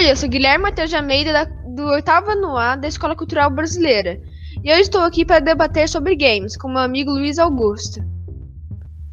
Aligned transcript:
Oi, 0.00 0.10
eu 0.10 0.16
sou 0.16 0.30
Guilherme 0.30 0.62
Matheus 0.62 0.88
de 0.88 0.96
Almeida, 0.96 1.30
da- 1.30 1.44
do 1.44 1.84
oitavo 1.88 2.30
ano 2.30 2.56
A 2.56 2.74
da 2.74 2.88
Escola 2.88 3.14
Cultural 3.14 3.50
Brasileira. 3.50 4.18
E 4.64 4.70
eu 4.70 4.78
estou 4.78 5.02
aqui 5.02 5.26
para 5.26 5.40
debater 5.40 5.86
sobre 5.90 6.16
games 6.16 6.56
com 6.56 6.68
meu 6.68 6.78
amigo 6.78 7.10
Luiz 7.10 7.38
Augusto. 7.38 8.00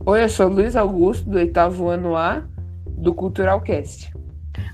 Oi, 0.05 0.23
eu 0.23 0.29
sou 0.29 0.47
Luiz 0.47 0.77
Augusto, 0.77 1.29
do 1.29 1.39
oitavo 1.39 1.89
ano 1.89 2.15
A, 2.15 2.41
do 2.87 3.13
Cultural 3.13 3.59
Cast. 3.59 4.13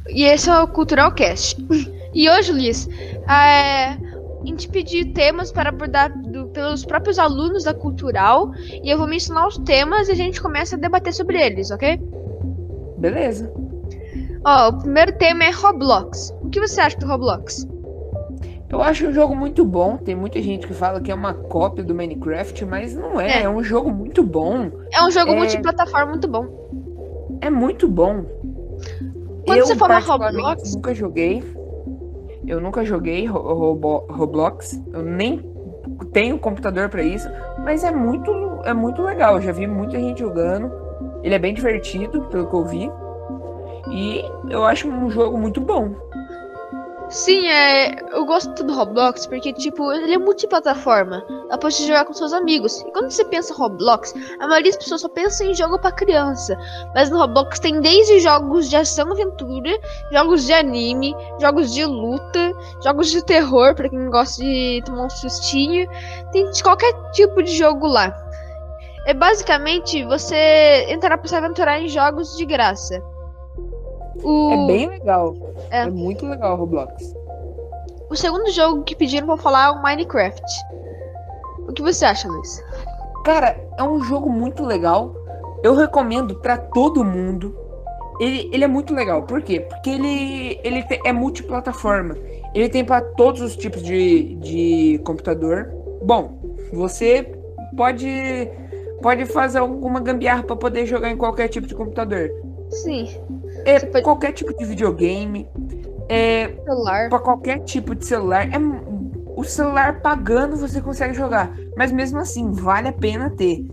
E 0.08 0.24
esse 0.24 0.52
é 0.52 0.60
o 0.60 0.68
Cultural 0.68 1.12
Cast. 1.14 1.58
E 2.16 2.30
hoje, 2.30 2.52
Luiz, 2.52 2.88
é, 3.28 3.94
a 3.94 3.98
gente 4.46 4.70
pediu 4.70 5.12
temas 5.16 5.52
para 5.52 5.70
abordar 5.70 6.16
do- 6.16 6.46
pelos 6.50 6.86
próprios 6.86 7.18
alunos 7.18 7.64
da 7.64 7.74
Cultural. 7.74 8.52
E 8.84 8.88
eu 8.88 9.00
vou 9.00 9.08
mencionar 9.08 9.48
os 9.48 9.58
temas 9.58 10.08
e 10.10 10.12
a 10.12 10.16
gente 10.16 10.40
começa 10.40 10.76
a 10.76 10.80
debater 10.80 11.12
sobre 11.12 11.42
eles, 11.44 11.72
ok? 11.72 12.00
Beleza. 13.00 13.52
Ó, 14.46 14.70
o 14.70 14.78
primeiro 14.80 15.18
tema 15.18 15.44
é 15.46 15.52
Roblox. 15.52 16.34
O 16.42 16.50
que 16.50 16.60
você 16.60 16.82
acha 16.82 16.98
do 16.98 17.08
Roblox? 17.08 17.68
Eu 18.70 18.82
acho 18.82 19.08
um 19.08 19.14
jogo 19.14 19.36
muito 19.36 19.64
bom. 19.64 19.98
Tem 19.98 20.16
muita 20.16 20.42
gente 20.42 20.66
que 20.68 20.74
fala 20.74 21.00
que 21.00 21.12
é 21.12 21.16
uma 21.16 21.34
cópia 21.34 21.84
do 21.84 21.94
Minecraft, 21.94 22.66
mas 22.66 22.96
não 22.96 23.22
é. 23.22 23.40
É. 23.40 23.44
É, 23.44 23.50
um 23.50 23.64
jogo 23.64 23.92
muito 23.92 24.24
bom. 24.24 24.70
É 24.92 25.04
um 25.04 25.12
jogo 25.12 25.32
É. 25.32 25.36
multiplataforma 25.36 26.12
muito 26.12 26.28
bom. 26.28 26.48
É 27.40 27.50
muito 27.50 27.88
bom. 27.88 28.24
Quando 29.46 29.60
eu, 29.60 29.66
você 29.66 29.76
fala 29.76 29.94
particularmente, 29.96 30.38
Roblox- 30.42 30.76
nunca 30.76 30.94
joguei. 30.96 31.44
Eu 32.48 32.60
nunca 32.60 32.84
joguei 32.84 33.26
Robo- 33.26 34.06
Roblox. 34.10 34.82
Eu 34.92 35.04
nem 35.04 35.54
tenho 36.12 36.40
computador 36.40 36.90
pra 36.90 37.04
isso. 37.04 37.30
Mas 37.64 37.84
é 37.84 37.92
muito, 37.92 38.32
é 38.66 38.74
muito 38.74 39.02
legal. 39.04 39.36
Eu 39.36 39.42
já 39.42 39.52
vi 39.52 39.68
muita 39.68 39.98
gente 40.00 40.20
jogando. 40.20 40.72
Ele 41.22 41.36
é 41.36 41.40
bem 41.40 41.54
divertido, 41.54 42.24
pelo 42.24 42.48
que 42.48 42.54
eu 42.56 42.66
vi. 42.66 42.92
E 43.94 44.26
eu 44.50 44.66
acho 44.66 44.90
um 44.90 45.10
jogo 45.12 45.38
muito 45.38 45.62
bom. 45.62 45.94
Sim, 47.10 47.46
é, 47.46 47.94
eu 48.12 48.26
gosto 48.26 48.64
do 48.64 48.74
Roblox 48.74 49.28
porque, 49.28 49.54
tipo, 49.54 49.94
ele 49.94 50.16
é 50.16 50.18
multiplataforma. 50.18 51.24
Dá 51.48 51.60
pra 51.60 51.70
você 51.70 51.86
jogar 51.86 52.06
com 52.06 52.14
seus 52.14 52.34
amigos. 52.34 52.82
E 52.82 52.92
quando 52.92 53.12
você 53.12 53.24
pensa 53.26 53.54
em 53.54 53.56
Roblox, 53.56 54.16
a 54.40 54.48
maioria 54.48 54.72
das 54.72 54.82
pessoas 54.82 55.02
só 55.02 55.10
pensa 55.10 55.46
em 55.46 55.54
jogo 55.54 55.78
pra 55.78 55.92
criança. 55.92 56.58
Mas 56.96 57.12
no 57.12 57.20
Roblox 57.20 57.60
tem 57.60 57.80
desde 57.82 58.20
jogos 58.20 58.68
de 58.68 58.78
ação 58.78 59.12
aventura, 59.12 59.78
jogos 60.12 60.44
de 60.44 60.54
anime, 60.54 61.16
jogos 61.40 61.72
de 61.72 61.86
luta, 61.86 62.52
jogos 62.84 63.12
de 63.12 63.24
terror, 63.24 63.76
pra 63.76 63.90
quem 63.90 64.10
gosta 64.10 64.44
de 64.44 64.82
tomar 64.84 65.06
um 65.06 65.10
sustinho. 65.12 65.88
Tem 66.32 66.50
de 66.50 66.64
qualquer 66.64 66.94
tipo 67.12 67.44
de 67.44 67.56
jogo 67.56 67.86
lá. 67.86 68.12
É 69.06 69.14
basicamente 69.14 70.04
você 70.06 70.88
entrar 70.90 71.20
pra 71.20 71.28
se 71.28 71.36
aventurar 71.36 71.80
em 71.80 71.88
jogos 71.88 72.36
de 72.36 72.46
graça. 72.46 73.13
O... 74.22 74.52
É 74.52 74.68
bem 74.68 74.88
legal. 74.88 75.36
É. 75.72 75.84
É, 75.84 75.90
muito 75.90 76.26
legal 76.26 76.54
o 76.56 76.58
Roblox. 76.60 77.16
O 78.10 78.16
segundo 78.16 78.52
jogo 78.52 78.84
que 78.84 78.96
pediram 78.96 79.26
pra 79.28 79.38
falar 79.38 79.68
é 79.68 79.70
o 79.72 79.82
Minecraft. 79.82 80.42
O 81.68 81.74
que 81.74 81.82
você 81.82 82.06
acha, 82.06 82.28
Luiz? 82.28 82.64
Cara, 83.26 83.58
é 83.78 83.84
um 83.84 84.04
jogo 84.04 84.30
muito 84.30 84.64
legal. 84.64 85.16
Eu 85.64 85.74
recomendo 85.76 86.36
pra 86.36 86.58
todo 86.58 87.04
mundo. 87.04 87.58
Ele, 88.20 88.50
ele 88.54 88.64
é 88.64 88.68
muito 88.68 88.94
legal. 88.94 89.24
Por 89.24 89.42
quê? 89.42 89.62
Porque 89.62 89.90
ele, 89.90 90.60
ele 90.64 90.84
te- 90.84 91.00
é 91.06 91.12
multiplataforma. 91.12 92.16
Ele 92.54 92.70
tem 92.70 92.86
pra 92.86 93.02
todos 93.02 93.42
os 93.42 93.56
tipos 93.56 93.82
de, 93.82 94.36
de 94.36 95.02
computador. 95.06 95.72
Bom, 96.04 96.38
você 96.72 97.32
pode 97.76 98.08
pode 99.02 99.26
fazer 99.26 99.58
alguma 99.60 100.00
gambiarra 100.00 100.44
pra 100.44 100.56
poder 100.56 100.86
jogar 100.86 101.10
em 101.10 101.18
qualquer 101.18 101.48
tipo 101.50 101.66
de 101.68 101.74
computador. 101.76 102.30
Sim, 102.70 103.10
É 103.66 103.80
pode- 103.80 104.04
qualquer 104.04 104.32
tipo 104.34 104.56
de 104.58 104.66
videogame. 104.66 105.48
É 106.10 106.54
celular. 106.66 107.10
Pra 107.10 107.20
qualquer 107.20 107.60
tipo 107.60 107.96
de 107.96 108.06
celular. 108.06 108.48
É, 108.48 108.58
o 109.36 109.44
celular 109.44 110.02
pagando 110.02 110.56
você 110.58 110.82
consegue 110.82 111.14
jogar. 111.14 111.52
Mas 111.78 111.92
mesmo 111.92 112.20
assim, 112.20 112.52
vale 112.52 112.88
a 112.90 112.94
pena 112.94 113.30
ter. 113.30 113.66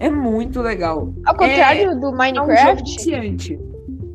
É 0.00 0.10
muito 0.10 0.60
legal. 0.60 1.12
Ao 1.24 1.34
contrário 1.36 1.90
do 1.90 1.90
É 1.92 1.96
um 1.96 2.00
jogo 2.00 2.16
Minecraft, 2.16 2.82
viciante. 2.82 3.60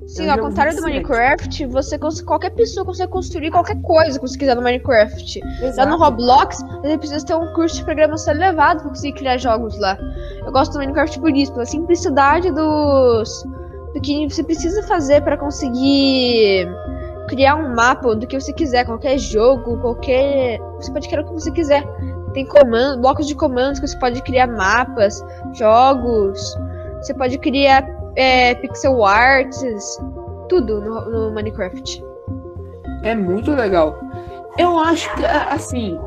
sim, 0.06 0.26
é 0.26 0.30
um 0.30 0.32
ao 0.34 0.40
contrário 0.40 0.76
do. 0.76 0.82
Minecraft, 0.82 1.66
você 1.68 1.98
qualquer 2.26 2.50
pessoa 2.50 2.86
consegue 2.86 3.10
construir 3.12 3.52
qualquer 3.52 3.82
coisa 3.82 4.20
que 4.20 4.28
você 4.28 4.38
quiser 4.38 4.56
no 4.56 4.62
Minecraft. 4.62 5.40
Exato. 5.64 5.90
no 5.90 5.98
Roblox, 5.98 6.58
você 6.82 6.98
precisa 6.98 7.26
ter 7.26 7.36
um 7.36 7.54
curso 7.54 7.78
de 7.78 7.86
programação 7.86 8.34
elevado 8.34 8.82
pra 8.82 8.90
conseguir 8.90 9.14
criar 9.14 9.38
jogos 9.38 9.80
lá. 9.80 9.98
Eu 10.46 10.52
gosto 10.52 10.74
do 10.74 10.80
Minecraft 10.80 11.20
por 11.22 11.30
isso, 11.30 11.54
pela 11.54 11.66
simplicidade 11.66 12.52
dos 12.52 13.46
do 13.94 14.02
que 14.02 14.30
você 14.30 14.44
precisa 14.44 14.84
fazer 14.84 15.22
pra 15.22 15.38
conseguir 15.38 16.68
criar 17.28 17.56
um 17.56 17.74
mapa 17.74 18.16
do 18.16 18.28
que 18.28 18.40
você 18.40 18.52
quiser, 18.54 18.86
qualquer 18.86 19.18
jogo, 19.18 19.78
qualquer, 19.80 20.60
você 20.76 20.92
pode 20.92 21.08
criar 21.08 21.22
o 21.22 21.26
que 21.26 21.34
você 21.34 21.52
quiser. 21.52 21.84
Tem 22.34 22.46
comandos, 22.46 23.02
blocos 23.02 23.28
de 23.28 23.36
comandos 23.36 23.80
que 23.80 23.88
você 23.88 23.98
pode 24.00 24.22
criar 24.24 24.48
mapas, 24.48 25.24
jogos. 25.54 26.40
Você 27.02 27.14
pode 27.14 27.38
criar 27.38 27.86
é, 28.16 28.56
pixel 28.56 29.04
arts, 29.04 29.98
tudo 30.48 30.82
no, 30.82 31.10
no 31.10 31.32
Minecraft. 31.32 32.04
É 33.04 33.16
muito 33.16 33.52
legal. 33.52 34.00
Eu 34.58 34.80
acho 34.80 35.14
que, 35.16 35.26
assim, 35.26 35.98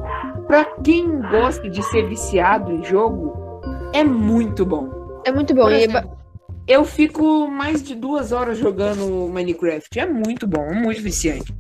pra 0.47 0.65
quem 0.83 1.21
gosta 1.23 1.69
de 1.69 1.83
ser 1.83 2.07
viciado 2.09 2.71
em 2.71 2.85
jogo, 2.85 3.61
é 3.93 4.05
muito 4.05 4.65
bom. 4.65 4.89
É 5.25 5.33
muito 5.33 5.55
bom. 5.55 5.69
E 5.71 5.75
é 5.75 5.85
exemplo, 5.85 6.11
eu 6.67 6.85
fico 6.85 7.47
mais 7.49 7.83
de 7.83 7.95
duas 7.95 8.33
horas 8.33 8.59
jogando 8.59 9.29
Minecraft. 9.29 9.99
É 9.99 10.07
muito 10.07 10.47
bom, 10.47 10.65
é 10.65 10.75
muito 10.75 11.03
viciante. 11.03 11.55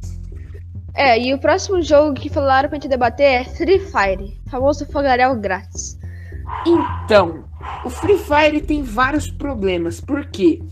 É, 0.94 1.20
e 1.20 1.34
o 1.34 1.38
próximo 1.38 1.82
jogo 1.82 2.14
que 2.14 2.28
falaram 2.28 2.68
pra 2.68 2.76
gente 2.76 2.88
debater 2.88 3.26
é 3.26 3.44
Free 3.44 3.80
Fire, 3.80 4.40
famoso 4.48 4.86
fogaréu 4.86 5.34
grátis. 5.36 5.98
Então, 6.64 7.44
o 7.84 7.90
Free 7.90 8.18
Fire 8.18 8.60
tem 8.60 8.82
vários 8.82 9.28
problemas. 9.30 10.00
Por 10.00 10.26
quê? 10.26 10.62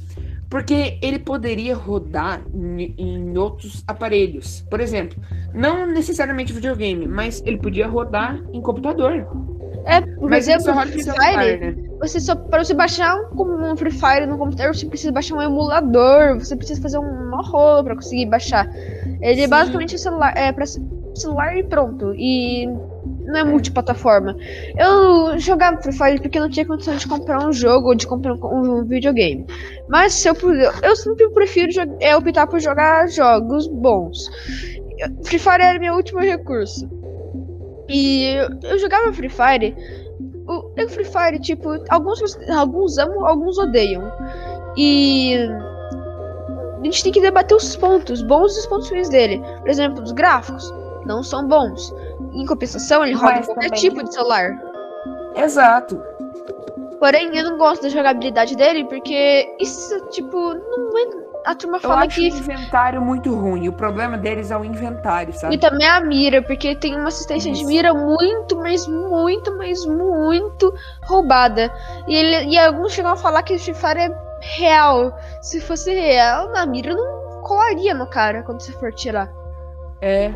Porque 0.48 0.98
ele 1.02 1.18
poderia 1.18 1.74
rodar 1.74 2.42
em, 2.54 2.94
em 2.96 3.36
outros 3.36 3.82
aparelhos. 3.86 4.64
Por 4.70 4.80
exemplo, 4.80 5.20
não 5.52 5.86
necessariamente 5.86 6.52
videogame, 6.52 7.08
mas 7.08 7.42
ele 7.44 7.58
podia 7.58 7.88
rodar 7.88 8.40
em 8.52 8.60
computador. 8.60 9.26
É, 9.84 10.00
por 10.00 10.30
Mas 10.30 10.48
exemplo, 10.48 10.74
Free 10.86 11.02
Fire, 11.02 11.58
né? 11.60 11.76
você 11.98 12.20
só 12.20 12.36
para 12.36 12.64
você 12.64 12.74
baixar 12.74 13.16
um, 13.16 13.72
um 13.72 13.76
Free 13.76 13.90
Fire 13.90 14.26
no 14.26 14.38
computador, 14.38 14.74
você 14.74 14.86
precisa 14.86 15.12
baixar 15.12 15.36
um 15.36 15.42
emulador, 15.42 16.38
você 16.38 16.56
precisa 16.56 16.80
fazer 16.80 16.98
um 16.98 17.30
rolo 17.42 17.84
pra 17.84 17.94
conseguir 17.94 18.26
baixar. 18.26 18.68
Ele 19.20 19.40
é 19.40 19.44
Sim. 19.44 19.50
basicamente 19.50 19.98
celular, 19.98 20.32
é 20.36 20.52
para 20.52 20.64
celular 20.66 21.56
e 21.56 21.64
pronto. 21.64 22.14
E 22.16 22.66
não 23.24 23.36
é 23.36 23.44
multiplataforma. 23.44 24.36
Eu 24.76 25.38
jogava 25.38 25.80
Free 25.80 25.92
Fire 25.92 26.20
porque 26.20 26.38
eu 26.38 26.42
não 26.42 26.50
tinha 26.50 26.66
condição 26.66 26.96
de 26.96 27.06
comprar 27.06 27.46
um 27.46 27.52
jogo 27.52 27.88
ou 27.88 27.94
de 27.94 28.06
comprar 28.06 28.34
um, 28.34 28.84
videogame. 28.84 29.46
Mas 29.88 30.14
se 30.14 30.28
eu 30.28 30.34
puder, 30.34 30.72
eu 30.82 30.96
sempre 30.96 31.28
prefiro 31.30 31.70
é, 32.00 32.16
optar 32.16 32.46
por 32.46 32.60
jogar 32.60 33.08
jogos 33.08 33.66
bons. 33.66 34.28
Free 35.24 35.38
Fire 35.38 35.62
era 35.62 35.78
meu 35.78 35.94
último 35.94 36.20
recurso. 36.20 36.88
E 37.88 38.24
eu, 38.34 38.48
eu 38.70 38.78
jogava 38.78 39.12
Free 39.12 39.28
Fire. 39.28 39.76
O, 40.46 40.70
o 40.82 40.88
Free 40.88 41.04
Fire, 41.04 41.38
tipo, 41.40 41.68
alguns, 41.88 42.20
alguns 42.50 42.98
amam, 42.98 43.26
alguns 43.26 43.58
odeiam. 43.58 44.02
E 44.76 45.36
a 46.80 46.84
gente 46.84 47.02
tem 47.04 47.12
que 47.12 47.20
debater 47.20 47.56
os 47.56 47.76
pontos, 47.76 48.22
bons 48.22 48.56
e 48.56 48.60
os 48.60 48.66
pontos 48.66 48.90
ruins 48.90 49.08
dele. 49.08 49.40
Por 49.60 49.68
exemplo, 49.70 50.02
os 50.02 50.12
gráficos 50.12 50.72
não 51.06 51.22
são 51.22 51.46
bons. 51.46 51.94
Em 52.34 52.46
compensação, 52.46 53.04
ele 53.04 53.14
roda 53.14 53.34
Mas 53.36 53.46
qualquer 53.46 53.66
também- 53.70 53.80
tipo 53.80 54.02
de 54.02 54.12
celular. 54.14 54.50
Exato. 55.36 56.00
Porém, 56.98 57.36
eu 57.36 57.44
não 57.50 57.58
gosto 57.58 57.82
da 57.82 57.88
jogabilidade 57.88 58.56
dele 58.56 58.84
porque 58.84 59.54
isso, 59.60 59.98
tipo, 60.10 60.36
não 60.36 60.98
é. 60.98 61.31
A 61.44 61.54
turma 61.54 61.78
Eu 61.78 61.80
fala 61.80 62.04
acho 62.04 62.20
que. 62.20 62.30
o 62.30 62.36
inventário 62.36 63.02
muito 63.02 63.34
ruim. 63.34 63.68
O 63.68 63.72
problema 63.72 64.16
deles 64.16 64.50
é 64.50 64.56
o 64.56 64.64
inventário, 64.64 65.32
sabe? 65.32 65.54
E 65.54 65.58
também 65.58 65.86
a 65.86 66.00
mira, 66.00 66.40
porque 66.42 66.74
tem 66.76 66.94
uma 66.94 67.08
assistência 67.08 67.50
de 67.50 67.58
Isso. 67.58 67.66
mira 67.66 67.92
muito, 67.92 68.56
mas 68.56 68.86
muito, 68.86 69.56
mas 69.56 69.84
muito 69.84 70.72
roubada. 71.04 71.72
E, 72.06 72.14
ele, 72.14 72.50
e 72.50 72.58
alguns 72.58 72.92
chegam 72.92 73.12
a 73.12 73.16
falar 73.16 73.42
que 73.42 73.54
o 73.54 73.58
Fire 73.58 73.98
é 73.98 74.18
real. 74.40 75.16
Se 75.40 75.60
fosse 75.60 75.92
real, 75.92 76.50
na 76.50 76.64
mira 76.64 76.94
não 76.94 77.42
colaria 77.42 77.94
no 77.94 78.06
cara 78.06 78.42
quando 78.42 78.60
você 78.60 78.72
for 78.72 78.92
tirar. 78.92 79.30
É. 80.00 80.32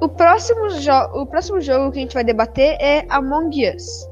O 0.00 0.08
próximo, 0.08 0.66
o 1.14 1.26
próximo 1.26 1.60
jogo 1.60 1.92
que 1.92 1.98
a 1.98 2.02
gente 2.02 2.14
vai 2.14 2.24
debater 2.24 2.76
é 2.80 3.06
Among 3.08 3.74
Us. 3.74 4.08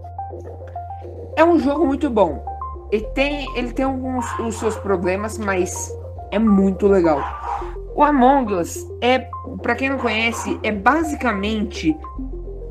É 1.36 1.44
um 1.44 1.58
jogo 1.58 1.86
muito 1.86 2.08
bom. 2.08 2.44
Ele 2.92 3.06
tem, 3.14 3.48
ele 3.56 3.72
tem 3.72 3.84
alguns 3.84 4.38
os 4.38 4.54
seus 4.56 4.76
problemas, 4.76 5.38
mas 5.38 5.90
é 6.30 6.38
muito 6.38 6.86
legal. 6.86 7.20
O 7.94 8.02
Among 8.02 8.54
Us 8.54 8.86
é, 9.00 9.26
para 9.62 9.74
quem 9.74 9.88
não 9.88 9.98
conhece, 9.98 10.58
é 10.62 10.70
basicamente 10.70 11.96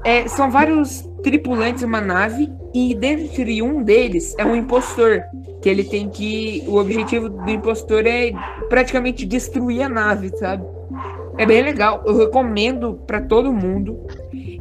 é, 0.04 0.28
são 0.28 0.50
vários 0.50 1.02
tripulantes 1.22 1.80
de 1.80 1.86
uma 1.86 2.02
nave 2.02 2.52
e 2.74 2.96
dentre 2.96 3.62
um 3.62 3.84
deles 3.84 4.36
é 4.38 4.46
um 4.46 4.56
impostor. 4.56 5.24
que 5.62 5.70
ele 5.70 5.84
tem 5.84 6.10
que. 6.10 6.64
O 6.68 6.78
objetivo 6.78 7.30
do 7.30 7.50
impostor 7.50 8.06
é 8.08 8.32
praticamente 8.68 9.26
destruir 9.26 9.84
a 9.84 9.90
nave, 9.90 10.30
sabe? 10.38 10.66
É 11.38 11.46
bem 11.46 11.62
legal. 11.62 12.02
Eu 12.06 12.18
recomendo 12.18 13.00
para 13.06 13.22
todo 13.22 13.54
mundo. 13.54 14.00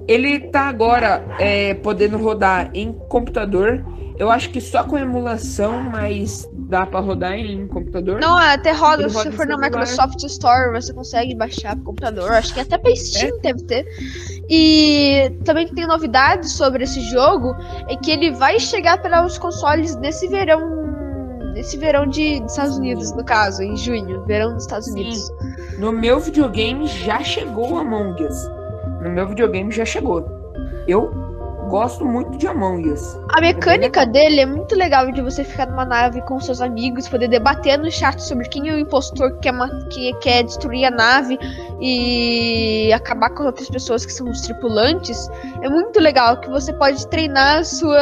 Ele 0.06 0.40
tá 0.40 0.62
agora 0.62 1.24
é, 1.38 1.74
podendo 1.74 2.18
rodar 2.18 2.70
em 2.74 2.92
computador. 3.08 3.84
Eu 4.20 4.31
acho 4.31 4.50
que 4.50 4.61
só 4.61 4.84
com 4.84 4.99
emulação, 4.99 5.82
mas 5.82 6.46
dá 6.52 6.84
para 6.84 7.00
rodar 7.00 7.32
em 7.32 7.67
computador. 7.67 8.20
Não, 8.20 8.37
até 8.37 8.70
roda. 8.70 9.08
Se 9.08 9.14
roda 9.14 9.32
for 9.32 9.46
no 9.46 9.58
Microsoft 9.58 10.22
Store, 10.25 10.70
você 10.72 10.93
consegue 10.93 11.34
baixar 11.34 11.75
pro 11.75 11.87
computador. 11.87 12.31
Acho 12.32 12.52
que 12.52 12.61
até 12.61 12.76
pra 12.76 12.94
Steam 12.94 13.34
é? 13.38 13.40
deve 13.40 13.62
ter. 13.62 13.87
E 14.46 15.32
também 15.43 15.67
tem 15.69 15.87
novidades 15.87 16.52
sobre 16.52 16.84
esse 16.84 17.00
jogo, 17.00 17.56
é 17.88 17.96
que 17.96 18.11
ele 18.11 18.31
vai 18.32 18.61
chegar 18.61 19.00
para 19.00 19.25
os 19.25 19.38
consoles 19.38 19.96
nesse 19.96 20.28
verão 20.28 20.78
nesse 21.55 21.78
verão 21.78 22.06
de, 22.06 22.40
dos 22.40 22.52
Estados 22.52 22.76
Unidos, 22.76 23.12
no 23.12 23.25
caso, 23.25 23.62
em 23.62 23.75
junho, 23.75 24.22
verão 24.26 24.52
dos 24.52 24.64
Estados 24.64 24.88
Unidos. 24.88 25.32
No 25.78 25.93
meu 25.93 26.20
videogame 26.20 26.87
já 26.87 27.25
chegou 27.25 27.78
Among 27.78 28.22
Us. 28.22 28.50
No 29.02 29.08
meu 29.08 29.26
videogame 29.26 29.72
já 29.72 29.87
chegou. 29.87 30.28
Eu 30.87 31.30
gosto 31.70 32.05
muito 32.05 32.37
de 32.37 32.49
Among 32.49 32.90
Us. 32.90 33.17
A 33.28 33.40
mecânica 33.40 34.02
é 34.02 34.06
dele 34.06 34.40
é 34.40 34.46
muito 34.46 34.75
legal 34.75 35.11
de 35.12 35.22
você 35.22 35.44
ficar 35.44 35.67
numa 35.67 35.84
nave 35.84 36.20
com 36.22 36.40
seus 36.40 36.61
amigos, 36.61 37.08
poder 37.08 37.28
debater 37.28 37.78
no 37.78 37.90
chat 37.90 38.20
sobre 38.20 38.49
quem 38.49 38.69
é 38.69 38.75
o 38.75 38.78
impostor 38.78 39.32
que 39.38 39.50
quer, 39.50 39.55
que 39.88 40.12
quer 40.14 40.43
destruir 40.43 40.84
a 40.84 40.90
nave 40.90 41.38
e 41.81 42.93
acabar 42.93 43.31
com 43.31 43.43
as 43.43 43.46
outras 43.46 43.70
pessoas 43.70 44.05
que 44.05 44.12
são 44.12 44.28
os 44.28 44.40
tripulantes. 44.40 45.28
É 45.62 45.70
muito 45.70 46.00
legal 46.00 46.40
que 46.40 46.50
você 46.50 46.72
pode 46.72 47.06
treinar 47.06 47.58
a 47.58 47.64
sua 47.64 48.00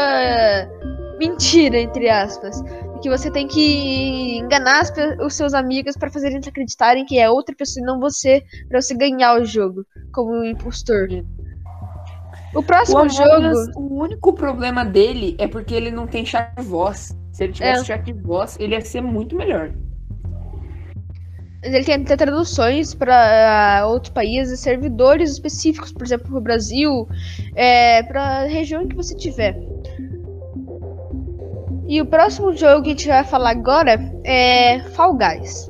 mentira, 1.21 1.79
entre 1.79 2.09
aspas 2.09 2.63
que 3.01 3.09
você 3.09 3.31
tem 3.31 3.47
que 3.47 4.39
enganar 4.39 4.83
os 5.25 5.35
seus 5.35 5.55
amigos 5.55 5.97
para 5.97 6.11
fazer 6.11 6.33
eles 6.33 6.49
acreditarem 6.49 7.05
que 7.05 7.17
é 7.17 7.31
outra 7.31 7.55
pessoa 7.55 7.81
e 7.81 7.87
não 7.87 8.01
você, 8.01 8.43
para 8.69 8.81
você 8.81 8.93
ganhar 8.93 9.41
o 9.41 9.45
jogo 9.45 9.87
como 10.13 10.33
um 10.33 10.45
impostor. 10.45 11.07
O 12.55 12.63
próximo 12.63 13.03
o 13.03 13.09
jogo. 13.09 13.73
o 13.77 14.03
único 14.03 14.33
problema 14.33 14.85
dele 14.85 15.37
é 15.39 15.47
porque 15.47 15.75
ele 15.75 15.91
não 15.91 16.07
tem 16.07 16.25
chat 16.25 16.55
de 16.57 16.63
voz. 16.63 17.17
Se 17.33 17.45
ele 17.45 17.53
tivesse 17.53 17.83
é. 17.83 17.85
chat 17.85 18.05
de 18.05 18.13
voz, 18.13 18.57
ele 18.59 18.75
ia 18.75 18.81
ser 18.81 19.01
muito 19.01 19.37
melhor. 19.37 19.71
Ele 21.63 21.85
tem 21.85 21.97
até 21.97 22.17
traduções 22.17 22.95
para 22.95 23.85
outros 23.87 24.13
países, 24.13 24.61
servidores 24.61 25.33
específicos, 25.33 25.93
por 25.93 26.05
exemplo, 26.05 26.29
para 26.29 26.39
o 26.39 26.41
Brasil, 26.41 27.09
é, 27.55 28.03
para 28.05 28.23
a 28.23 28.45
região 28.45 28.87
que 28.87 28.95
você 28.95 29.15
tiver. 29.15 29.59
E 31.89 32.01
o 32.01 32.07
próximo 32.07 32.55
jogo 32.55 32.83
que 32.83 32.91
a 32.91 32.93
gente 32.93 33.09
vai 33.09 33.25
falar 33.25 33.51
agora 33.51 33.99
é 34.23 34.81
Fall 34.91 35.17
Guys. 35.17 35.69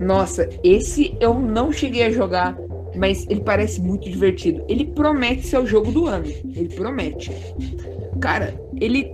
Nossa, 0.00 0.48
esse 0.64 1.16
eu 1.20 1.34
não 1.34 1.70
cheguei 1.70 2.06
a 2.06 2.10
jogar, 2.10 2.56
mas 2.96 3.26
ele 3.28 3.40
parece 3.40 3.80
muito 3.80 4.08
divertido. 4.08 4.64
Ele 4.68 4.86
promete 4.86 5.46
ser 5.46 5.58
o 5.58 5.66
jogo 5.66 5.90
do 5.90 6.06
ano. 6.06 6.26
Ele 6.26 6.68
promete. 6.74 7.32
Cara, 8.20 8.54
ele 8.80 9.10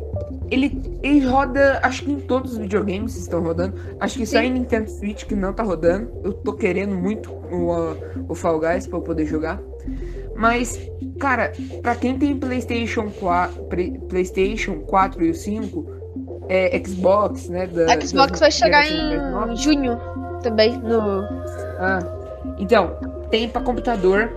ele, 0.50 0.98
ele 1.02 1.26
roda, 1.26 1.78
acho 1.82 2.04
que 2.04 2.10
em 2.10 2.20
todos 2.20 2.52
os 2.52 2.58
videogames 2.58 3.16
estão 3.16 3.42
rodando. 3.42 3.78
Acho 4.00 4.19
que 4.19 4.26
Sim. 4.26 4.36
só 4.36 4.42
em 4.42 4.52
Nintendo 4.52 4.90
Switch 4.90 5.25
que 5.25 5.34
não 5.34 5.52
tá 5.52 5.62
rodando. 5.62 6.10
Eu 6.25 6.32
tô 6.32 6.54
querendo 6.54 6.94
muito 6.94 7.30
o, 7.30 7.96
o 8.28 8.34
Fall 8.34 8.58
Guys 8.58 8.86
pra 8.86 8.98
eu 8.98 9.02
poder 9.02 9.26
jogar. 9.26 9.60
Mas, 10.34 10.80
cara, 11.19 11.52
pra 11.82 11.94
quem 11.94 12.19
tem 12.19 12.36
PlayStation 12.36 13.10
4, 13.10 13.64
PlayStation 14.08 14.80
4 14.80 15.25
e 15.25 15.30
o 15.30 15.34
5, 15.34 15.86
é, 16.48 16.82
Xbox, 16.84 17.48
né? 17.48 17.66
Da, 17.66 18.00
Xbox 18.00 18.40
vai 18.40 18.50
chegar 18.50 18.86
em 18.90 19.56
junho 19.56 19.98
também 20.42 20.78
no. 20.78 21.22
Ah, 21.78 22.00
então, 22.58 22.96
tem 23.30 23.48
pra 23.48 23.62
computador. 23.62 24.32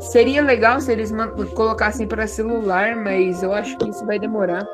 Seria 0.00 0.42
legal 0.42 0.80
se 0.80 0.92
eles 0.92 1.12
colocassem 1.54 2.06
para 2.06 2.26
celular, 2.26 2.94
mas 2.96 3.42
eu 3.42 3.52
acho 3.52 3.76
que 3.78 3.88
isso 3.88 4.04
vai 4.04 4.18
demorar. 4.18 4.66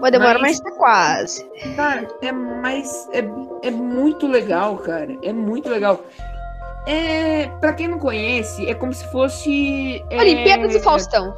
Vai 0.00 0.10
demorar, 0.10 0.38
mas, 0.38 0.60
mas 0.60 0.60
tá 0.60 0.70
quase. 0.72 1.44
Cara, 1.76 2.06
é 2.20 2.32
mais. 2.32 3.08
É, 3.12 3.24
é 3.62 3.70
muito 3.70 4.26
legal, 4.26 4.76
cara. 4.76 5.16
É 5.22 5.32
muito 5.32 5.68
legal. 5.68 6.00
É, 6.86 7.46
para 7.60 7.72
quem 7.72 7.88
não 7.88 7.98
conhece, 7.98 8.66
é 8.66 8.74
como 8.74 8.92
se 8.92 9.06
fosse. 9.10 10.04
É, 10.10 10.18
Olimpíadas 10.18 10.72
do 10.72 10.80
Faustão. 10.80 11.34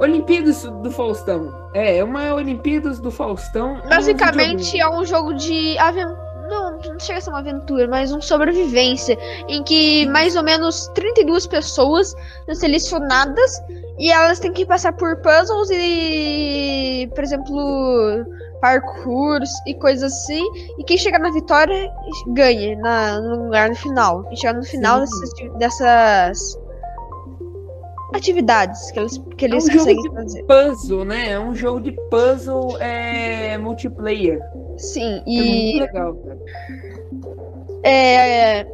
Olimpíadas 0.00 0.62
do 0.64 0.90
Faustão. 0.90 1.70
É, 1.72 1.98
é 1.98 2.04
uma 2.04 2.34
Olimpíadas 2.34 2.98
do 2.98 3.10
Faustão. 3.10 3.80
Basicamente 3.88 4.78
é 4.80 4.88
um 4.88 5.04
jogo 5.04 5.34
de 5.34 5.78
aventura. 5.78 6.23
Não, 6.48 6.78
não 6.78 7.00
chega 7.00 7.18
a 7.18 7.22
ser 7.22 7.30
uma 7.30 7.38
aventura, 7.38 7.88
mas 7.88 8.12
um 8.12 8.20
sobrevivência. 8.20 9.18
Em 9.48 9.62
que 9.62 10.06
mais 10.06 10.36
ou 10.36 10.42
menos 10.42 10.88
32 10.94 11.46
pessoas 11.46 12.14
são 12.46 12.54
selecionadas 12.54 13.62
e 13.98 14.10
elas 14.10 14.38
têm 14.40 14.52
que 14.52 14.66
passar 14.66 14.92
por 14.92 15.16
puzzles 15.22 15.70
e. 15.70 17.10
Por 17.14 17.24
exemplo 17.24 18.26
parkours 18.64 19.50
e 19.66 19.74
coisas 19.74 20.10
assim. 20.10 20.42
E 20.78 20.84
quem 20.84 20.96
chegar 20.96 21.18
na 21.18 21.30
vitória 21.30 21.92
ganha 22.28 22.74
na, 22.78 23.20
no 23.20 23.44
lugar 23.44 23.68
no 23.68 23.76
final. 23.76 24.24
Quem 24.24 24.36
chegar 24.38 24.54
no 24.54 24.64
final 24.64 25.00
dessas, 25.00 25.30
dessas, 25.58 26.58
atividades 28.14 28.90
que 28.90 28.98
eles, 28.98 29.18
que 29.36 29.44
eles 29.44 29.68
é 29.68 29.72
um 29.72 29.76
conseguem 29.76 30.02
jogo 30.02 30.14
fazer. 30.14 30.44
Puzzle, 30.44 31.04
né? 31.04 31.30
É 31.30 31.40
um 31.40 31.54
jogo 31.54 31.80
de 31.80 31.92
puzzle 32.10 32.78
é, 32.80 33.58
multiplayer. 33.58 34.40
Sim, 34.78 35.22
é 35.26 35.30
e. 35.30 35.38
É 35.38 35.80
muito 35.80 35.80
legal, 35.80 36.14
cara. 36.14 36.38
É, 37.84 38.66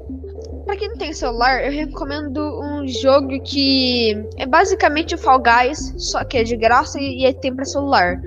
Pra 0.70 0.76
quem 0.76 0.88
não 0.88 0.96
tem 0.96 1.12
celular, 1.12 1.64
eu 1.64 1.72
recomendo 1.72 2.38
um 2.62 2.86
jogo 2.86 3.42
que 3.42 4.12
é 4.36 4.46
basicamente 4.46 5.16
o 5.16 5.18
Fall 5.18 5.42
Guys, 5.42 5.92
só 5.96 6.22
que 6.22 6.38
é 6.38 6.44
de 6.44 6.56
graça 6.56 6.96
e, 7.00 7.26
e 7.26 7.34
tem 7.34 7.52
pra 7.52 7.64
celular. 7.64 8.22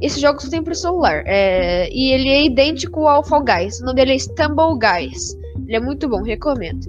Esse 0.00 0.20
jogo 0.20 0.40
só 0.40 0.48
tem 0.48 0.62
pra 0.62 0.72
celular. 0.72 1.24
É, 1.26 1.88
e 1.90 2.12
ele 2.12 2.28
é 2.28 2.44
idêntico 2.44 3.08
ao 3.08 3.24
Fall 3.24 3.44
Guys. 3.44 3.80
O 3.80 3.86
nome 3.86 3.96
dele 3.96 4.12
é 4.12 4.18
Stumble 4.18 4.78
Guys. 4.78 5.36
Ele 5.66 5.76
é 5.76 5.80
muito 5.80 6.08
bom, 6.08 6.22
recomendo. 6.22 6.86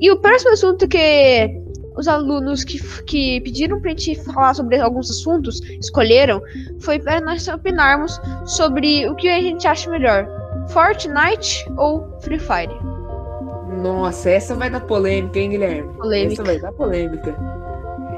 E 0.00 0.10
o 0.12 0.20
próximo 0.20 0.52
assunto 0.52 0.86
que 0.86 1.59
os 2.00 2.08
alunos 2.08 2.64
que, 2.64 2.80
que 3.04 3.40
pediram 3.42 3.80
pra 3.80 3.90
gente 3.90 4.16
falar 4.24 4.54
sobre 4.54 4.80
alguns 4.80 5.10
assuntos 5.10 5.60
escolheram 5.80 6.42
foi 6.80 6.98
para 6.98 7.20
nós 7.20 7.46
opinarmos 7.46 8.20
sobre 8.46 9.06
o 9.08 9.14
que 9.14 9.28
a 9.28 9.40
gente 9.40 9.68
acha 9.68 9.90
melhor: 9.90 10.26
Fortnite 10.70 11.70
ou 11.76 12.18
Free 12.20 12.38
Fire. 12.38 12.74
Nossa, 13.82 14.30
essa 14.30 14.54
vai 14.54 14.68
dar 14.68 14.80
polêmica, 14.80 15.38
hein, 15.38 15.50
Guilherme? 15.50 15.92
Polêmica. 15.94 16.32
Essa 16.32 16.42
vai 16.42 16.58
dar 16.58 16.72
polêmica. 16.72 17.36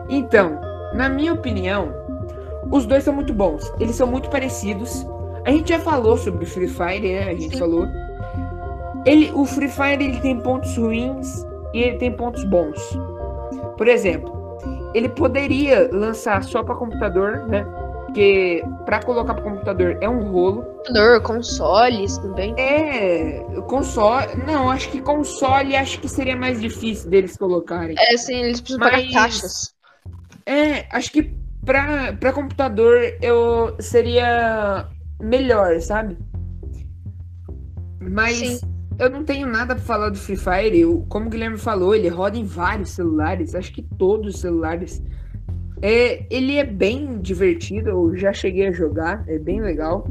Então, 0.08 0.58
na 0.94 1.08
minha 1.08 1.34
opinião, 1.34 1.92
os 2.70 2.86
dois 2.86 3.04
são 3.04 3.12
muito 3.12 3.34
bons. 3.34 3.70
Eles 3.78 3.96
são 3.96 4.06
muito 4.06 4.30
parecidos. 4.30 5.06
A 5.44 5.50
gente 5.50 5.70
já 5.70 5.80
falou 5.80 6.16
sobre 6.16 6.46
Free 6.46 6.68
Fire, 6.68 7.12
né? 7.12 7.24
A 7.24 7.34
gente 7.34 7.50
Sim. 7.50 7.58
falou. 7.58 7.86
Ele, 9.04 9.32
o 9.34 9.44
Free 9.44 9.68
Fire 9.68 10.04
ele 10.04 10.20
tem 10.20 10.38
pontos 10.40 10.76
ruins 10.76 11.44
e 11.74 11.80
ele 11.82 11.98
tem 11.98 12.12
pontos 12.12 12.44
bons. 12.44 12.78
Por 13.76 13.88
exemplo, 13.88 14.58
ele 14.94 15.08
poderia 15.08 15.88
lançar 15.92 16.42
só 16.44 16.62
para 16.62 16.74
computador, 16.74 17.46
né? 17.48 17.64
Porque 18.06 18.62
para 18.84 19.02
colocar 19.02 19.34
pro 19.34 19.44
computador 19.44 19.96
é 20.00 20.08
um 20.08 20.30
rolo. 20.30 20.62
Computador, 20.62 21.22
consoles 21.22 22.18
também. 22.18 22.54
É, 22.58 23.42
console. 23.68 24.26
Não, 24.46 24.68
acho 24.70 24.90
que 24.90 25.00
console 25.00 25.74
acho 25.74 25.98
que 25.98 26.08
seria 26.08 26.36
mais 26.36 26.60
difícil 26.60 27.08
deles 27.08 27.36
colocarem. 27.36 27.96
É, 27.98 28.16
sim, 28.18 28.36
eles 28.36 28.60
precisam 28.60 28.80
Mas, 28.80 28.90
pagar 28.90 29.12
taxas. 29.12 29.74
É, 30.44 30.86
acho 30.90 31.10
que 31.10 31.34
pra 31.64 32.32
computador 32.34 32.98
eu 33.22 33.76
seria 33.80 34.88
melhor, 35.20 35.80
sabe? 35.80 36.18
Mas 38.00 38.36
sim. 38.36 38.71
Eu 38.98 39.10
não 39.10 39.24
tenho 39.24 39.46
nada 39.46 39.74
pra 39.74 39.84
falar 39.84 40.10
do 40.10 40.18
Free 40.18 40.36
Fire. 40.36 40.78
Eu, 40.78 41.04
como 41.08 41.26
o 41.26 41.30
Guilherme 41.30 41.58
falou, 41.58 41.94
ele 41.94 42.08
roda 42.08 42.38
em 42.38 42.44
vários 42.44 42.90
celulares, 42.90 43.54
acho 43.54 43.72
que 43.72 43.82
todos 43.82 44.34
os 44.34 44.40
celulares. 44.40 45.02
É, 45.80 46.24
ele 46.30 46.56
é 46.56 46.64
bem 46.64 47.18
divertido, 47.20 47.90
eu 47.90 48.16
já 48.16 48.32
cheguei 48.32 48.68
a 48.68 48.72
jogar, 48.72 49.24
é 49.26 49.38
bem 49.38 49.60
legal. 49.60 50.06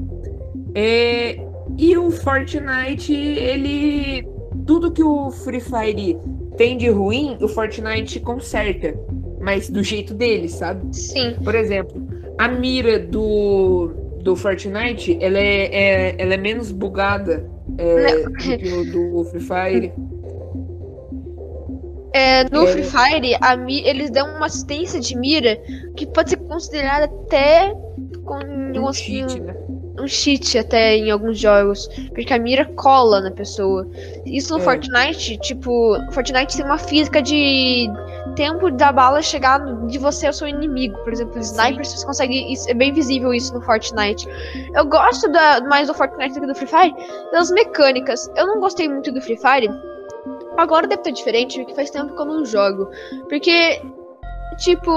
É, 0.76 1.38
e 1.78 1.98
o 1.98 2.12
Fortnite, 2.12 3.14
ele. 3.14 4.28
Tudo 4.66 4.92
que 4.92 5.04
o 5.04 5.32
Free 5.32 5.62
Fire 5.62 6.18
tem 6.58 6.78
de 6.78 6.90
ruim, 6.90 7.38
o 7.42 7.48
Fortnite 7.48 8.20
conserta. 8.20 8.94
Mas 9.40 9.70
do 9.70 9.82
jeito 9.82 10.14
dele, 10.14 10.48
sabe? 10.50 10.96
Sim. 10.96 11.36
Por 11.44 11.56
exemplo, 11.56 12.00
a 12.38 12.48
mira 12.48 13.00
do, 13.00 13.92
do 14.22 14.36
Fortnite, 14.36 15.18
ela 15.20 15.40
é, 15.40 15.66
é 15.66 16.16
ela 16.20 16.34
é 16.36 16.38
menos 16.38 16.72
bugada 16.72 17.50
é, 17.78 18.58
do 18.58 18.92
do 18.92 19.24
Free 19.26 19.40
Fire. 19.40 19.94
É, 22.14 22.44
no 22.50 22.68
é... 22.68 22.68
Free 22.68 22.84
Fire, 22.84 23.38
a, 23.42 23.56
eles 23.70 24.10
dão 24.12 24.28
uma 24.36 24.46
assistência 24.48 25.00
de 25.00 25.18
mira 25.18 25.56
que 25.96 26.06
pode 26.06 26.32
ser 26.32 26.38
considerada 26.38 27.06
até 27.06 27.74
com 28.26 28.38
um 28.38 28.94
cheat, 28.94 29.40
né? 29.40 29.56
um 30.00 30.08
cheat 30.08 30.58
até 30.58 30.96
em 30.96 31.12
alguns 31.12 31.40
jogos, 31.40 31.88
porque 32.14 32.34
a 32.34 32.40
mira 32.40 32.66
cola 32.66 33.22
na 33.22 33.32
pessoa. 33.32 33.88
Isso 34.26 34.54
no 34.54 34.60
É. 34.60 34.64
Fortnite, 34.64 35.38
tipo, 35.38 35.98
Fortnite 36.12 36.58
tem 36.58 36.66
uma 36.66 36.78
física 36.78 37.22
de 37.22 37.90
tempo 38.36 38.72
da 38.72 38.92
bala 38.92 39.22
chegar 39.22 39.60
de 39.88 39.98
você 39.98 40.28
ao 40.28 40.34
seu 40.34 40.48
inimigo. 40.48 40.98
Por 41.00 41.14
exemplo, 41.14 41.40
sniper, 41.40 41.86
você 41.86 42.06
consegue. 42.06 42.54
É 42.68 42.74
bem 42.74 42.94
visível 42.94 43.34
isso 43.34 43.54
no 43.54 43.62
Fortnite. 43.62 44.28
Eu 44.74 44.86
gosto 44.86 45.30
da, 45.32 45.62
mais 45.62 45.88
do 45.88 45.94
Fortnite 45.94 46.34
do 46.36 46.42
que 46.42 46.48
do 46.48 46.56
Free 46.56 46.68
Fire 46.68 46.96
das 47.32 47.52
mecânicas. 47.52 48.30
Eu 48.36 48.48
não 48.48 48.60
gostei 48.60 48.88
muito 48.88 49.12
do 49.12 49.22
Free 49.22 49.38
Fire. 49.38 49.70
Agora 50.58 50.88
deve 50.88 51.02
estar 51.02 51.12
diferente, 51.12 51.60
porque 51.60 51.74
faz 51.74 51.90
tempo 51.90 52.14
que 52.14 52.22
eu 52.22 52.26
não 52.26 52.46
jogo. 52.46 52.90
Porque, 53.30 53.82
tipo. 54.58 54.92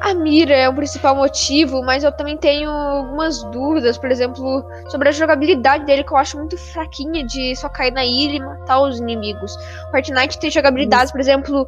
A 0.00 0.14
mira 0.14 0.54
é 0.54 0.68
o 0.68 0.74
principal 0.74 1.16
motivo, 1.16 1.82
mas 1.82 2.04
eu 2.04 2.12
também 2.12 2.36
tenho 2.36 2.70
algumas 2.70 3.42
dúvidas, 3.44 3.98
por 3.98 4.10
exemplo, 4.10 4.64
sobre 4.88 5.08
a 5.08 5.12
jogabilidade 5.12 5.84
dele, 5.84 6.04
que 6.04 6.12
eu 6.12 6.16
acho 6.16 6.38
muito 6.38 6.56
fraquinha 6.56 7.24
de 7.24 7.56
só 7.56 7.68
cair 7.68 7.92
na 7.92 8.04
ilha 8.04 8.36
e 8.36 8.40
matar 8.40 8.80
os 8.80 9.00
inimigos. 9.00 9.56
Fortnite 9.90 10.38
tem 10.38 10.50
jogabilidades, 10.50 11.10
por 11.10 11.20
exemplo, 11.20 11.66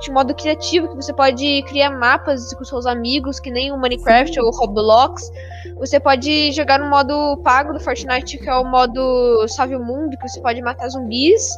de 0.00 0.10
modo 0.10 0.34
criativo, 0.34 0.88
que 0.88 0.96
você 0.96 1.12
pode 1.12 1.62
criar 1.64 1.90
mapas 1.90 2.52
com 2.54 2.64
seus 2.64 2.86
amigos, 2.86 3.38
que 3.38 3.50
nem 3.50 3.70
o 3.70 3.78
Minecraft 3.78 4.40
ou 4.40 4.48
o 4.48 4.50
Roblox. 4.50 5.30
Você 5.76 6.00
pode 6.00 6.52
jogar 6.52 6.78
no 6.78 6.88
modo 6.88 7.36
pago 7.44 7.72
do 7.74 7.80
Fortnite, 7.80 8.38
que 8.38 8.48
é 8.48 8.54
o 8.54 8.64
modo 8.64 9.46
Salve 9.48 9.76
o 9.76 9.84
Mundo, 9.84 10.16
que 10.16 10.28
você 10.28 10.40
pode 10.40 10.62
matar 10.62 10.88
zumbis. 10.88 11.48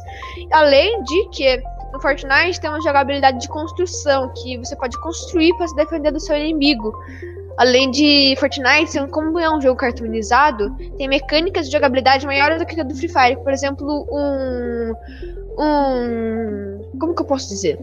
Além 0.51 1.01
de 1.03 1.29
que 1.29 1.63
no 1.93 2.01
Fortnite 2.01 2.59
tem 2.59 2.69
uma 2.69 2.81
jogabilidade 2.81 3.39
de 3.39 3.47
construção, 3.47 4.33
que 4.35 4.57
você 4.57 4.75
pode 4.75 4.99
construir 4.99 5.55
para 5.55 5.67
se 5.67 5.75
defender 5.75 6.11
do 6.11 6.19
seu 6.19 6.35
inimigo. 6.35 6.91
Além 7.55 7.91
de 7.91 8.35
Fortnite, 8.39 8.97
como 9.11 9.37
é 9.37 9.47
um 9.55 9.61
jogo 9.61 9.77
cartoonizado, 9.77 10.75
tem 10.97 11.07
mecânicas 11.07 11.67
de 11.67 11.71
jogabilidade 11.71 12.25
maiores 12.25 12.57
do 12.57 12.65
que 12.65 12.81
a 12.81 12.83
do 12.83 12.95
Free 12.95 13.07
Fire. 13.07 13.37
Por 13.43 13.53
exemplo, 13.53 14.07
um. 14.11 14.93
Um. 15.59 16.97
Como 16.99 17.13
que 17.13 17.21
eu 17.21 17.27
posso 17.27 17.47
dizer? 17.49 17.79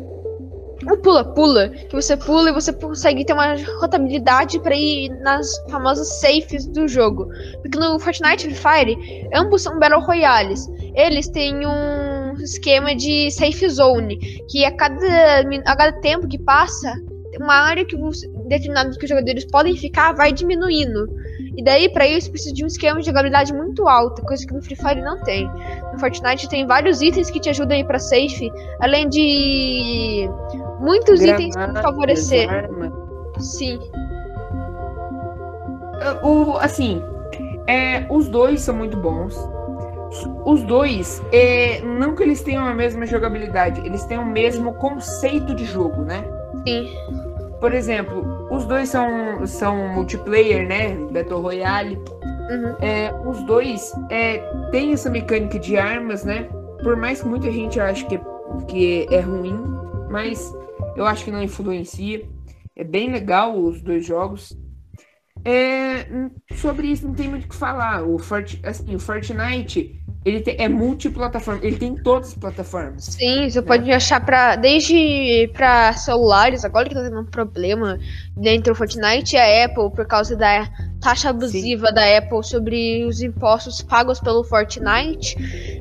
Um 0.83 0.97
pula-pula, 0.97 1.69
que 1.69 1.95
você 1.95 2.17
pula 2.17 2.51
e 2.51 2.53
você 2.53 2.73
consegue 2.73 3.25
ter 3.25 3.35
uma 3.35 3.55
rotabilidade 3.79 4.59
para 4.59 4.75
ir 4.75 5.11
nas 5.21 5.47
famosas 5.71 6.21
safes 6.21 6.67
do 6.67 6.89
jogo. 6.89 7.29
Porque 7.63 7.79
no 7.79 8.01
Fortnite 8.01 8.49
e 8.49 8.55
Free 8.55 8.87
Fire, 8.87 9.29
ambos 9.33 9.63
são 9.63 9.79
Battle 9.79 10.01
Royales. 10.01 10.69
Eles 10.97 11.29
têm 11.29 11.65
um 11.65 12.20
esquema 12.43 12.95
de 12.95 13.31
safe 13.31 13.69
zone, 13.69 14.19
que 14.49 14.65
a 14.65 14.73
cada, 14.73 15.41
a 15.67 15.77
cada 15.77 15.93
tempo 16.01 16.29
que 16.29 16.39
passa, 16.39 16.95
uma 17.39 17.55
área 17.55 17.85
que 17.85 17.97
os, 17.97 18.21
determinada 18.47 18.91
que 18.91 19.05
os 19.05 19.09
jogadores 19.09 19.45
podem 19.45 19.77
ficar 19.77 20.13
vai 20.13 20.33
diminuindo. 20.33 21.09
E 21.57 21.63
daí, 21.63 21.89
para 21.89 22.07
isso, 22.07 22.31
precisa 22.31 22.55
de 22.55 22.65
um 22.65 22.67
esquema 22.67 23.01
de 23.01 23.07
jogabilidade 23.07 23.53
muito 23.53 23.89
alta, 23.89 24.23
coisa 24.23 24.47
que 24.47 24.55
no 24.55 24.63
Free 24.63 24.77
Fire 24.77 25.01
não 25.01 25.23
tem. 25.23 25.49
No 25.93 25.99
Fortnite 25.99 26.49
tem 26.49 26.67
vários 26.67 27.01
itens 27.01 27.31
que 27.31 27.41
te 27.41 27.49
ajudam 27.51 27.77
a 27.77 27.81
ir 27.81 27.87
pra 27.87 27.99
safe, 27.99 28.51
além 28.81 29.09
de 29.09 30.29
muitos 30.81 31.21
itens 31.21 31.55
Granadas, 31.55 31.83
favorecer. 31.83 32.49
arma. 32.49 32.93
Sim. 33.39 33.79
O, 36.23 36.57
assim, 36.57 37.03
é, 37.67 38.07
os 38.11 38.29
dois 38.29 38.61
são 38.61 38.75
muito 38.75 38.97
bons. 38.97 39.37
Os 40.45 40.63
dois, 40.65 41.23
é, 41.33 41.81
não 41.83 42.17
que 42.17 42.23
eles 42.23 42.43
tenham 42.43 42.67
a 42.67 42.75
mesma 42.75 43.07
jogabilidade, 43.07 43.81
eles 43.87 44.05
têm 44.05 44.19
o 44.19 44.27
mesmo 44.27 44.75
conceito 44.75 45.55
de 45.55 45.65
jogo, 45.65 46.03
né? 46.03 46.25
Sim. 46.67 46.93
Por 47.61 47.73
exemplo, 47.75 48.49
os 48.51 48.65
dois 48.65 48.89
são, 48.89 49.47
são 49.47 49.95
multiplayer, 49.95 50.67
né? 50.67 50.95
Battle 51.13 51.41
Royale. 51.41 51.97
Uhum. 51.97 52.75
É, 52.81 53.13
os 53.25 53.43
dois 53.45 53.93
é, 54.11 54.39
têm 54.71 54.93
essa 54.93 55.09
mecânica 55.09 55.59
de 55.59 55.77
armas, 55.77 56.25
né? 56.25 56.49
Por 56.83 56.97
mais 56.97 57.23
que 57.23 57.29
muita 57.29 57.51
gente 57.53 57.79
ache 57.79 58.05
que, 58.07 58.19
que 58.67 59.07
é 59.11 59.21
ruim, 59.21 59.55
mas 60.11 60.53
eu 60.97 61.07
acho 61.07 61.25
que 61.25 61.31
não 61.31 61.43
influencia. 61.43 62.27
É 62.75 62.83
bem 62.83 63.13
legal 63.13 63.57
os 63.57 63.81
dois 63.81 64.05
jogos. 64.05 64.59
É, 65.45 66.07
sobre 66.57 66.89
isso 66.89 67.07
não 67.07 67.15
tem 67.15 67.29
muito 67.29 67.45
o 67.45 67.49
que 67.49 67.55
falar. 67.55 68.03
O, 68.03 68.19
Fort, 68.19 68.59
assim, 68.63 68.95
o 68.95 68.99
Fortnite 68.99 70.00
ele 70.25 70.41
tem- 70.41 70.57
é 70.59 70.69
multiplataforma, 70.69 71.61
ele 71.65 71.77
tem 71.77 71.95
todas 71.95 72.29
as 72.29 72.35
plataformas. 72.35 73.05
Sim, 73.05 73.49
você 73.49 73.63
pode 73.63 73.91
achar 73.91 74.25
pra. 74.25 74.57
Desde 74.57 75.51
pra 75.55 75.93
celulares, 75.95 76.65
agora 76.65 76.89
que 76.89 76.95
tá 76.95 77.03
tendo 77.03 77.21
um 77.21 77.25
problema 77.25 77.99
dentro 78.37 78.73
do 78.73 78.77
Fortnite, 78.77 79.37
a 79.37 79.65
Apple, 79.65 79.91
por 79.91 80.07
causa 80.07 80.37
da 80.37 80.69
taxa 81.01 81.31
abusiva 81.31 81.91
da 81.91 82.19
Apple 82.19 82.45
sobre 82.45 83.05
os 83.07 83.23
impostos 83.23 83.81
pagos 83.81 84.21
pelo 84.21 84.45
Fortnite, 84.45 85.35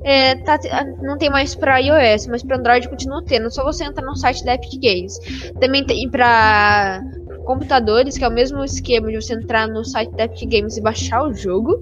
é, 0.03 0.35
tá 0.35 0.57
te- 0.57 0.69
não 1.01 1.17
tem 1.17 1.29
mais 1.29 1.53
pra 1.55 1.77
iOS, 1.79 2.27
mas 2.27 2.41
pra 2.41 2.55
Android 2.57 2.87
continua 2.87 3.21
tendo. 3.25 3.51
Só 3.51 3.63
você 3.63 3.83
entrar 3.83 4.05
no 4.05 4.15
site 4.15 4.45
da 4.45 4.53
Epic 4.53 4.79
Games. 4.81 5.19
Também 5.59 5.85
tem 5.85 6.09
pra 6.09 7.01
computadores, 7.49 8.15
que 8.15 8.23
é 8.23 8.27
o 8.27 8.31
mesmo 8.31 8.63
esquema 8.63 9.07
de 9.07 9.19
você 9.19 9.33
entrar 9.33 9.67
no 9.67 9.83
site 9.83 10.11
da 10.15 10.25
Epic 10.25 10.47
Games 10.47 10.77
e 10.77 10.81
baixar 10.81 11.23
o 11.23 11.33
jogo. 11.33 11.81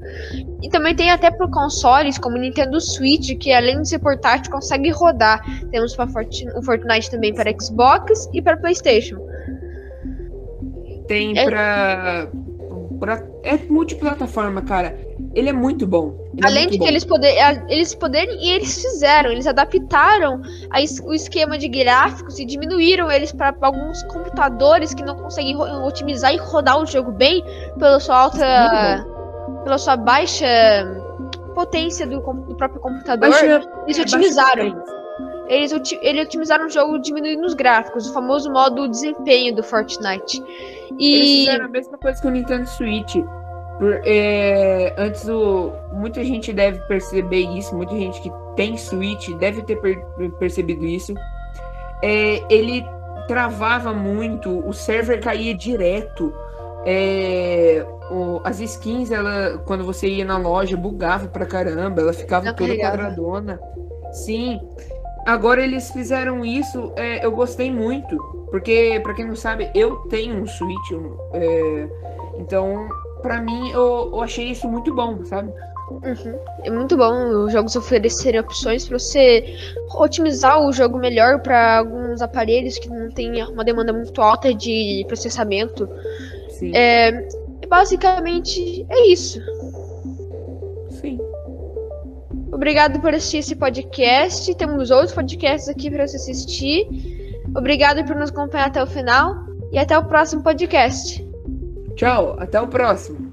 E 0.62 0.70
também 0.70 0.96
tem 0.96 1.12
até 1.12 1.30
para 1.30 1.46
consoles, 1.50 2.18
como 2.18 2.38
o 2.38 2.40
Nintendo 2.40 2.80
Switch, 2.80 3.38
que 3.38 3.52
além 3.52 3.82
de 3.82 3.90
ser 3.90 4.00
portátil, 4.00 4.50
consegue 4.50 4.90
rodar. 4.92 5.42
Temos 5.70 5.94
para 5.94 6.10
o 6.56 6.64
Fortnite 6.64 7.12
também 7.12 7.34
para 7.34 7.54
Xbox 7.62 8.30
e 8.34 8.42
para 8.42 8.56
PlayStation. 8.56 9.18
Tem 11.06 11.38
É- 11.38 11.44
pra, 11.44 12.28
pra. 12.98 13.24
É 13.44 13.58
multiplataforma, 13.70 14.62
cara. 14.62 14.98
Ele 15.36 15.50
é 15.50 15.54
muito 15.54 15.86
bom. 15.86 16.27
É 16.44 16.48
Além 16.48 16.68
de 16.70 16.78
bom. 16.78 16.84
que 16.86 16.90
eles, 16.92 17.04
poder, 17.04 17.36
eles 17.68 17.96
poderem, 17.96 18.36
e 18.46 18.52
eles 18.52 18.80
fizeram, 18.80 19.32
eles 19.32 19.48
adaptaram 19.48 20.40
a 20.70 20.78
o 21.04 21.14
esquema 21.14 21.58
de 21.58 21.68
gráficos 21.68 22.38
e 22.38 22.46
diminuíram 22.46 23.12
eles 23.12 23.32
para 23.32 23.56
alguns 23.62 24.04
computadores 24.04 24.94
que 24.94 25.04
não 25.04 25.16
conseguem 25.16 25.56
otimizar 25.58 26.32
e 26.34 26.38
rodar 26.38 26.80
o 26.80 26.86
jogo 26.86 27.12
bem 27.12 27.44
pela 27.80 28.00
sua 28.00 28.18
alta. 28.18 29.06
pela 29.64 29.78
sua 29.80 29.98
baixa 29.98 30.46
potência 31.56 32.06
do, 32.06 32.20
do 32.20 32.56
próprio 32.56 32.80
computador. 32.82 33.30
Baixa- 33.30 33.62
eles 33.86 33.98
é, 33.98 34.02
otimizaram. 34.02 34.84
Eles, 35.50 35.72
eles 36.02 36.26
otimizaram 36.26 36.68
o 36.68 36.70
jogo 36.70 37.00
diminuindo 37.00 37.46
os 37.46 37.54
gráficos, 37.54 38.10
o 38.10 38.14
famoso 38.14 38.52
modo 38.52 38.88
desempenho 38.88 39.56
do 39.56 39.64
Fortnite. 39.64 40.40
Eles 40.42 40.96
E 41.00 41.46
fizeram 41.46 41.66
a 41.66 41.70
mesma 41.70 41.98
coisa 41.98 42.22
que 42.22 42.28
o 42.28 42.32
Nintendo 42.32 42.68
Switch. 42.68 43.16
Por- 43.78 44.02
é, 44.06 44.94
antes 44.98 45.28
o, 45.30 45.72
muita 45.94 46.24
gente 46.24 46.52
deve 46.52 46.80
perceber 46.88 47.42
isso, 47.42 47.76
muita 47.76 47.96
gente 47.96 48.20
que 48.22 48.32
tem 48.56 48.76
Switch 48.78 49.30
deve 49.38 49.62
ter 49.62 49.76
per- 49.78 50.04
percebido 50.40 50.84
isso. 50.86 51.14
É, 52.04 52.42
ele 52.50 52.84
travava 53.28 53.94
muito, 53.94 54.66
o 54.68 54.74
server 54.74 55.20
caía 55.22 55.54
direto. 55.56 56.34
é, 56.90 57.86
o- 58.10 58.40
as 58.46 58.62
skins, 58.62 59.12
ela, 59.12 59.58
quando 59.66 59.84
você 59.84 60.08
ia 60.08 60.24
na 60.24 60.38
loja, 60.38 60.78
bugava 60.78 61.28
pra 61.28 61.46
caramba, 61.46 62.00
ela 62.02 62.14
ficava 62.14 62.46
toda 62.54 62.70
quadradona. 62.92 63.60
Sim. 64.14 64.62
Agora 65.26 65.62
eles 65.62 65.92
fizeram 65.92 66.46
isso, 66.46 66.94
é, 66.96 67.26
eu 67.26 67.32
gostei 67.34 67.70
muito. 67.70 68.16
Porque, 68.50 68.98
pra 69.04 69.14
quem 69.14 69.26
não 69.28 69.36
sabe, 69.36 69.70
eu 69.76 69.98
tenho 70.08 70.42
um 70.42 70.48
Switch. 70.48 70.92
um, 70.94 71.18
é, 71.34 71.90
então, 72.40 72.88
pra 73.22 73.42
mim, 73.42 73.72
eu, 73.72 74.10
eu 74.14 74.22
achei 74.22 74.52
isso 74.52 74.68
muito 74.68 74.94
bom, 74.94 75.24
sabe? 75.26 75.52
Uhum. 75.90 76.40
É 76.64 76.70
muito 76.70 76.98
bom 76.98 77.46
os 77.46 77.54
jogos 77.54 77.76
oferecerem 77.76 78.40
opções 78.40 78.86
para 78.86 79.00
você 79.00 79.56
otimizar 79.96 80.62
o 80.62 80.74
jogo 80.74 80.98
melhor 80.98 81.42
para 81.42 81.78
alguns 81.78 82.22
aparelhos 82.22 82.78
que 82.78 82.90
não 82.90 83.10
têm 83.10 83.42
uma 83.46 83.64
demanda 83.64 83.94
muito 83.94 84.22
alta 84.22 84.54
de 84.54 85.06
processamento. 85.08 85.88
Sim. 86.50 86.76
É, 86.76 87.28
basicamente 87.70 88.86
é 88.90 89.08
isso. 89.08 89.40
Sim. 90.90 91.20
Obrigado 92.52 93.00
por 93.00 93.14
assistir 93.14 93.38
esse 93.38 93.56
podcast. 93.56 94.54
Temos 94.56 94.92
outros 94.92 95.14
podcasts 95.14 95.70
aqui 95.70 95.90
para 95.90 96.08
você 96.08 96.18
assistir. 96.18 96.88
Obrigado 97.56 98.04
por 98.06 98.16
nos 98.16 98.30
acompanhar 98.30 98.68
até 98.68 98.84
o 98.84 98.88
final 98.88 99.36
e 99.72 99.78
até 99.78 99.98
o 99.98 100.06
próximo 100.06 100.44
podcast. 100.44 101.27
Tchau, 101.98 102.36
até 102.40 102.62
o 102.62 102.68
próximo. 102.68 103.27